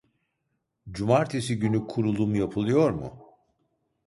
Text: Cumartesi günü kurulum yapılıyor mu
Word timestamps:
Cumartesi 0.91 1.59
günü 1.59 1.87
kurulum 1.87 2.35
yapılıyor 2.35 2.89
mu 2.91 3.27